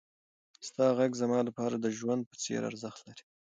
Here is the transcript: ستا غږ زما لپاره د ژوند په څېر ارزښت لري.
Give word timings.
ستا 0.67 0.85
غږ 0.97 1.11
زما 1.21 1.39
لپاره 1.47 1.75
د 1.79 1.85
ژوند 1.97 2.21
په 2.29 2.35
څېر 2.43 2.61
ارزښت 2.69 2.99
لري. 3.07 3.23